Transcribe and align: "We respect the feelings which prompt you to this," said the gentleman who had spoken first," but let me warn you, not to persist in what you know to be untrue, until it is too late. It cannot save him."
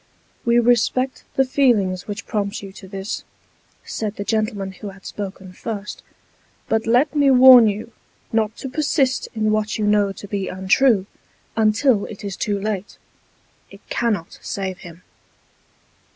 "We 0.45 0.57
respect 0.57 1.25
the 1.35 1.45
feelings 1.45 2.07
which 2.07 2.25
prompt 2.25 2.63
you 2.63 2.71
to 2.71 2.87
this," 2.87 3.23
said 3.85 4.15
the 4.15 4.23
gentleman 4.23 4.71
who 4.71 4.89
had 4.89 5.05
spoken 5.05 5.53
first," 5.53 6.01
but 6.67 6.87
let 6.87 7.15
me 7.15 7.29
warn 7.29 7.67
you, 7.67 7.91
not 8.33 8.57
to 8.57 8.67
persist 8.69 9.27
in 9.35 9.51
what 9.51 9.77
you 9.77 9.85
know 9.85 10.11
to 10.11 10.27
be 10.27 10.47
untrue, 10.47 11.05
until 11.55 12.05
it 12.05 12.23
is 12.23 12.35
too 12.35 12.59
late. 12.59 12.97
It 13.69 13.87
cannot 13.91 14.39
save 14.41 14.79
him." 14.79 15.03